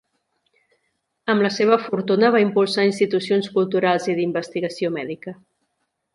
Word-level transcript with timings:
Amb 1.33 1.45
la 1.47 1.51
seva 1.57 1.77
fortuna 1.83 2.31
va 2.37 2.41
impulsar 2.45 2.87
institucions 2.93 3.51
culturals 3.59 4.09
i 4.15 4.17
d'investigació 4.23 4.93
mèdica. 4.99 5.37